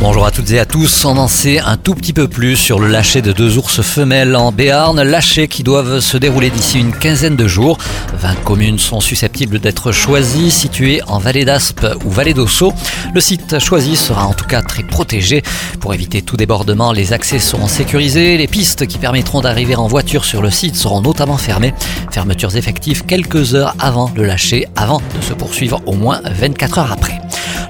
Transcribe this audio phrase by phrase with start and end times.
[0.00, 1.04] Bonjour à toutes et à tous.
[1.04, 4.36] On en sait un tout petit peu plus sur le lâcher de deux ours femelles
[4.36, 5.02] en Béarn.
[5.02, 7.78] Lâchers qui doivent se dérouler d'ici une quinzaine de jours.
[8.16, 12.72] 20 communes sont susceptibles d'être choisies, situées en vallée d'Aspe ou vallée d'Ossau.
[13.12, 15.42] Le site choisi sera en tout cas très protégé.
[15.80, 18.36] Pour éviter tout débordement, les accès seront sécurisés.
[18.36, 21.74] Les pistes qui permettront d'arriver en voiture sur le site seront notamment fermées.
[22.12, 26.92] Fermetures effectives quelques heures avant le lâcher, avant de se poursuivre au moins 24 heures
[26.92, 27.20] après.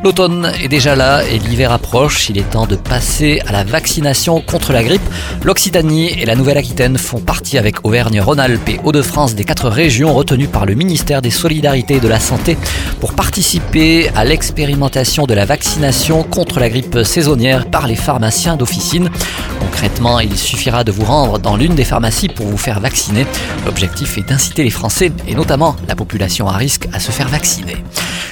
[0.05, 2.31] L'automne est déjà là et l'hiver approche.
[2.31, 5.03] Il est temps de passer à la vaccination contre la grippe.
[5.43, 10.67] L'Occitanie et la Nouvelle-Aquitaine font partie avec Auvergne-Rhône-Alpes et Hauts-de-France des quatre régions retenues par
[10.67, 12.57] le ministère des Solidarités et de la Santé
[13.01, 19.11] pour participer à l'expérimentation de la vaccination contre la grippe saisonnière par les pharmaciens d'officine.
[19.59, 23.27] Concrètement, il suffira de vous rendre dans l'une des pharmacies pour vous faire vacciner.
[23.67, 27.77] L'objectif est d'inciter les Français et notamment la population à risque à se faire vacciner.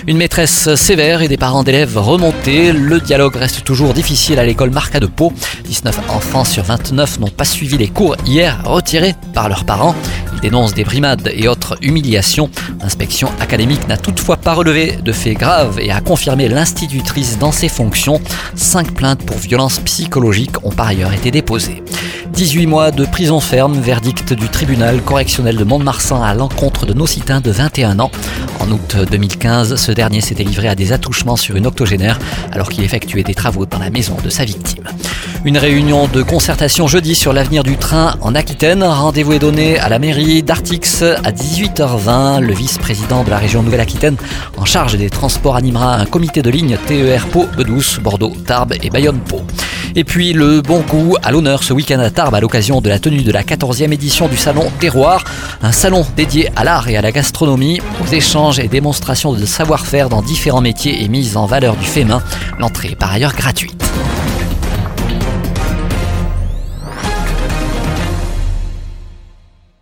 [0.07, 2.73] Une maîtresse sévère et des parents d'élèves remontés.
[2.73, 5.33] Le dialogue reste toujours difficile à l'école Marca de Pau.
[5.65, 9.95] 19 enfants sur 29 n'ont pas suivi les cours hier retirés par leurs parents.
[10.35, 12.51] Ils dénoncent des brimades et autres humiliations.
[12.81, 17.69] L'inspection académique n'a toutefois pas relevé de faits graves et a confirmé l'institutrice dans ses
[17.69, 18.21] fonctions.
[18.55, 21.83] Cinq plaintes pour violences psychologiques ont par ailleurs été déposées.
[22.37, 27.41] 18 mois de prison ferme, verdict du tribunal correctionnel de Mont-de-Marsan à l'encontre de Nocitain
[27.41, 28.11] de 21 ans.
[28.61, 32.19] En août 2015, ce dernier s'était livré à des attouchements sur une octogénaire
[32.53, 34.85] alors qu'il effectuait des travaux dans la maison de sa victime.
[35.47, 38.85] Une réunion de concertation jeudi sur l'avenir du train en Aquitaine.
[38.85, 42.41] Rendez-vous est donné à la mairie d'Artix à 18h20.
[42.41, 44.17] Le vice-président de la région Nouvelle-Aquitaine
[44.59, 48.91] en charge des transports animera un comité de ligne TER Pau, Bedouce, Bordeaux, Tarbes et
[48.91, 49.41] Bayonne-Pau.
[49.99, 52.99] Et puis le bon goût à l'honneur ce week-end à Tarbes à l'occasion de la
[52.99, 55.25] tenue de la 14e édition du Salon Terroir,
[55.63, 60.11] un salon dédié à l'art et à la gastronomie, aux échanges et démonstrations de savoir-faire
[60.11, 62.23] dans différents métiers et mise en valeur du fait main.
[62.59, 63.83] L'entrée est par ailleurs gratuite.